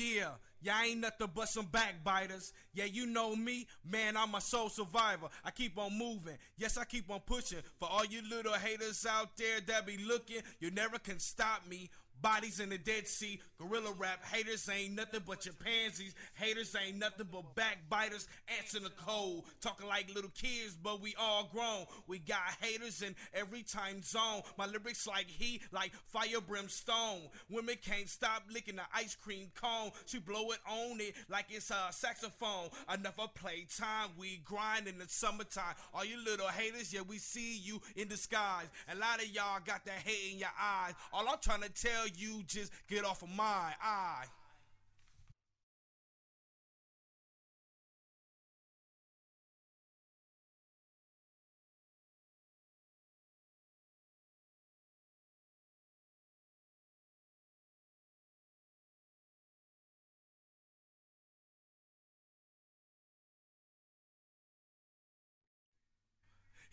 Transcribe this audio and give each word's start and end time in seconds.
Yeah, 0.00 0.30
y'all 0.62 0.82
ain't 0.82 1.00
nothing 1.00 1.28
but 1.34 1.48
some 1.48 1.66
backbiters. 1.66 2.52
Yeah, 2.72 2.86
you 2.86 3.04
know 3.04 3.36
me, 3.36 3.66
man, 3.84 4.16
I'm 4.16 4.34
a 4.34 4.40
soul 4.40 4.70
survivor. 4.70 5.28
I 5.44 5.50
keep 5.50 5.76
on 5.76 5.96
moving. 5.98 6.38
Yes, 6.56 6.78
I 6.78 6.84
keep 6.84 7.10
on 7.10 7.20
pushing. 7.20 7.58
For 7.78 7.86
all 7.86 8.06
you 8.06 8.22
little 8.28 8.54
haters 8.54 9.04
out 9.04 9.36
there 9.36 9.60
that 9.66 9.86
be 9.86 9.98
looking, 9.98 10.40
you 10.58 10.70
never 10.70 10.98
can 10.98 11.18
stop 11.18 11.66
me. 11.68 11.90
Bodies 12.22 12.60
in 12.60 12.68
the 12.68 12.78
Dead 12.78 13.08
Sea, 13.08 13.40
gorilla 13.58 13.92
rap. 13.98 14.24
Haters 14.24 14.68
ain't 14.68 14.94
nothing 14.94 15.22
but 15.26 15.46
your 15.46 15.54
pansies. 15.54 16.14
Haters 16.34 16.74
ain't 16.76 16.98
nothing 16.98 17.26
but 17.30 17.54
backbiters. 17.54 18.28
Ants 18.58 18.74
in 18.74 18.82
the 18.82 18.90
cold, 18.90 19.44
talking 19.60 19.86
like 19.86 20.14
little 20.14 20.30
kids, 20.30 20.76
but 20.82 21.00
we 21.00 21.14
all 21.18 21.48
grown. 21.52 21.86
We 22.06 22.18
got 22.18 22.40
haters 22.60 23.02
in 23.02 23.14
every 23.32 23.62
time 23.62 24.02
zone. 24.02 24.42
My 24.58 24.66
lyrics 24.66 25.06
like 25.06 25.28
heat, 25.28 25.62
like 25.72 25.92
fire 26.08 26.40
brimstone. 26.46 27.28
Women 27.48 27.76
can't 27.82 28.08
stop 28.08 28.42
licking 28.52 28.76
the 28.76 28.82
ice 28.94 29.14
cream 29.14 29.50
cone. 29.54 29.90
She 30.06 30.18
blow 30.18 30.50
it 30.50 30.58
on 30.68 31.00
it 31.00 31.14
like 31.28 31.46
it's 31.50 31.70
a 31.70 31.92
saxophone. 31.92 32.68
Enough 32.92 33.18
of 33.18 33.34
playtime, 33.34 34.10
we 34.18 34.40
grind 34.44 34.86
in 34.86 34.98
the 34.98 35.08
summertime. 35.08 35.74
All 35.94 36.04
you 36.04 36.22
little 36.24 36.48
haters, 36.48 36.92
yeah, 36.92 37.00
we 37.06 37.18
see 37.18 37.58
you 37.58 37.80
in 37.96 38.08
disguise. 38.08 38.66
A 38.92 38.96
lot 38.96 39.22
of 39.22 39.28
y'all 39.28 39.60
got 39.64 39.84
that 39.84 39.98
hate 40.04 40.32
in 40.32 40.38
your 40.38 40.48
eyes. 40.60 40.94
All 41.12 41.26
I'm 41.28 41.38
trying 41.40 41.62
to 41.62 41.70
tell 41.70 42.08
you 42.16 42.42
just 42.46 42.72
get 42.88 43.04
off 43.04 43.22
of 43.22 43.28
my 43.28 43.74
eye. 43.82 44.24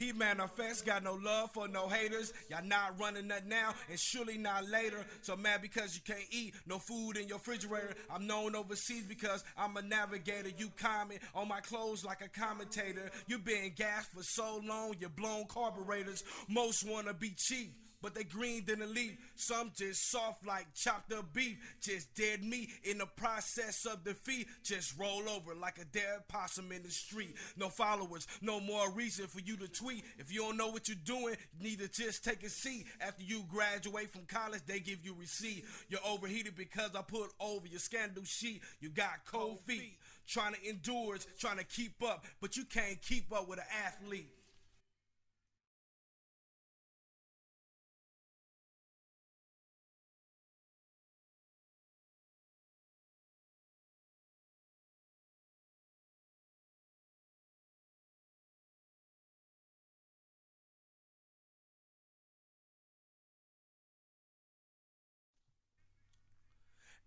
Hemanifezt, 0.00 0.84
got 0.84 1.02
no 1.02 1.14
love 1.14 1.50
for 1.52 1.68
no 1.68 1.88
haters. 1.88 2.32
Y'all 2.50 2.64
not 2.64 2.98
running 3.00 3.28
that 3.28 3.46
now 3.46 3.74
and 3.88 3.98
surely 3.98 4.36
not 4.38 4.68
later. 4.68 5.04
So 5.22 5.36
mad 5.36 5.62
because 5.62 5.94
you 5.94 6.02
can't 6.06 6.26
eat, 6.30 6.54
no 6.66 6.78
food 6.78 7.16
in 7.16 7.28
your 7.28 7.38
refrigerator. 7.38 7.94
I'm 8.10 8.26
known 8.26 8.54
overseas 8.54 9.04
because 9.08 9.44
I'm 9.56 9.76
a 9.76 9.82
navigator. 9.82 10.50
You 10.56 10.70
comment 10.76 11.20
on 11.34 11.48
my 11.48 11.60
clothes 11.60 12.04
like 12.04 12.20
a 12.20 12.28
commentator. 12.28 13.10
You 13.26 13.38
been 13.38 13.72
gassed 13.74 14.12
for 14.12 14.22
so 14.22 14.60
long, 14.64 14.94
you 15.00 15.08
blown 15.08 15.46
carburetors. 15.46 16.24
Most 16.48 16.86
wanna 16.86 17.14
be 17.14 17.34
cheap 17.36 17.72
but 18.02 18.14
they 18.14 18.24
green 18.24 18.64
than 18.66 18.82
a 18.82 18.86
leaf. 18.86 19.16
Some 19.34 19.72
just 19.74 20.10
soft 20.10 20.46
like 20.46 20.66
chopped 20.74 21.12
up 21.12 21.32
beef, 21.32 21.56
just 21.80 22.14
dead 22.14 22.42
meat 22.42 22.70
in 22.84 22.98
the 22.98 23.06
process 23.06 23.84
of 23.86 24.04
defeat. 24.04 24.46
Just 24.62 24.98
roll 24.98 25.28
over 25.28 25.54
like 25.54 25.78
a 25.78 25.84
dead 25.84 26.28
possum 26.28 26.72
in 26.72 26.82
the 26.82 26.90
street. 26.90 27.34
No 27.56 27.68
followers, 27.68 28.26
no 28.40 28.60
more 28.60 28.90
reason 28.90 29.26
for 29.26 29.40
you 29.40 29.56
to 29.56 29.68
tweet. 29.68 30.04
If 30.18 30.32
you 30.32 30.40
don't 30.40 30.56
know 30.56 30.68
what 30.68 30.88
you're 30.88 30.96
doing, 31.04 31.36
you 31.58 31.70
need 31.70 31.78
to 31.80 31.88
just 31.88 32.24
take 32.24 32.42
a 32.42 32.50
seat. 32.50 32.86
After 33.00 33.22
you 33.22 33.44
graduate 33.50 34.10
from 34.10 34.22
college, 34.26 34.62
they 34.66 34.80
give 34.80 35.04
you 35.04 35.14
receipt. 35.18 35.64
You're 35.88 36.00
overheated 36.06 36.56
because 36.56 36.90
I 36.94 37.02
put 37.02 37.30
over 37.40 37.66
your 37.66 37.80
scandal 37.80 38.24
sheet. 38.24 38.62
You 38.80 38.90
got 38.90 39.24
cold 39.26 39.60
feet, 39.66 39.98
trying 40.26 40.54
to 40.54 40.68
endure, 40.68 41.16
trying 41.38 41.58
to 41.58 41.64
keep 41.64 42.02
up, 42.02 42.24
but 42.40 42.56
you 42.56 42.64
can't 42.64 43.00
keep 43.02 43.32
up 43.32 43.48
with 43.48 43.58
an 43.58 43.64
athlete. 43.86 44.30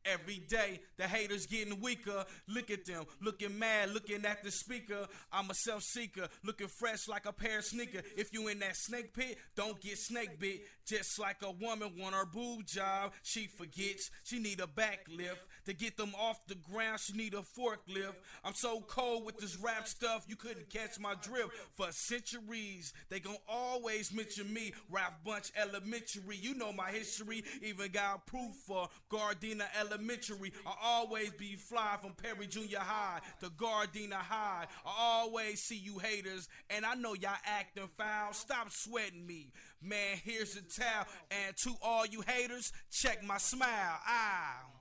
Every 0.05 0.39
day, 0.47 0.79
the 0.97 1.07
haters 1.07 1.45
getting 1.45 1.81
weaker. 1.81 2.25
Look 2.47 2.71
at 2.71 2.85
them, 2.85 3.03
looking 3.21 3.59
mad, 3.59 3.93
looking 3.93 4.25
at 4.25 4.43
the 4.43 4.51
speaker. 4.51 5.07
I'm 5.31 5.49
a 5.49 5.53
self 5.53 5.83
seeker, 5.83 6.29
looking 6.43 6.67
fresh 6.67 7.07
like 7.07 7.25
a 7.25 7.33
pair 7.33 7.59
of 7.59 7.65
sneakers. 7.65 8.03
If 8.15 8.33
you 8.33 8.47
in 8.47 8.59
that 8.59 8.77
snake 8.77 9.13
pit, 9.13 9.37
don't 9.55 9.79
get 9.81 9.97
snake 9.97 10.39
bit. 10.39 10.61
Just 10.85 11.19
like 11.19 11.37
a 11.43 11.51
woman 11.51 11.91
want 11.99 12.15
her 12.15 12.25
boob 12.25 12.65
job, 12.65 13.11
she 13.23 13.47
forgets 13.47 14.09
she 14.23 14.39
need 14.39 14.61
a 14.61 14.67
back 14.67 15.05
lift. 15.09 15.45
To 15.65 15.73
get 15.73 15.97
them 15.97 16.13
off 16.19 16.39
the 16.47 16.55
ground, 16.55 16.99
she 17.01 17.13
need 17.13 17.33
a 17.33 17.41
forklift. 17.41 18.15
I'm 18.43 18.53
so 18.53 18.81
cold 18.81 19.25
with 19.25 19.37
this 19.37 19.57
rap 19.57 19.87
stuff, 19.87 20.25
you 20.27 20.35
couldn't 20.35 20.69
catch 20.69 20.99
my 20.99 21.15
drift. 21.21 21.51
For 21.75 21.91
centuries, 21.91 22.93
they 23.09 23.19
gon' 23.19 23.35
always 23.47 24.13
mention 24.13 24.51
me. 24.51 24.73
Rap 24.89 25.23
Bunch 25.25 25.51
Elementary, 25.55 26.37
you 26.37 26.55
know 26.55 26.71
my 26.71 26.89
history. 26.89 27.43
Even 27.61 27.91
got 27.91 28.25
proof 28.25 28.55
for 28.65 28.87
Gardena 29.11 29.65
Elementary 29.79 29.88
elementary. 29.89 30.51
I 30.65 30.73
always 30.83 31.31
be 31.31 31.55
fly 31.55 31.97
from 32.01 32.13
Peary 32.13 32.47
Junior 32.47 32.79
High 32.79 33.19
to 33.41 33.47
Gardena 33.47 34.13
High. 34.13 34.65
I 34.85 34.91
always 34.99 35.61
see 35.61 35.77
you 35.77 35.99
haters, 35.99 36.47
and 36.69 36.85
I 36.85 36.95
know 36.95 37.13
y'all 37.13 37.31
acting 37.45 37.89
foul. 37.97 38.33
Stop 38.33 38.69
sweating 38.71 39.25
me. 39.25 39.51
Man, 39.81 40.17
here's 40.23 40.55
the 40.55 40.61
towel. 40.61 41.05
And 41.31 41.55
to 41.57 41.73
all 41.81 42.05
you 42.05 42.21
haters, 42.21 42.71
check 42.91 43.23
my 43.23 43.37
smile. 43.37 43.99
Ah. 44.07 44.78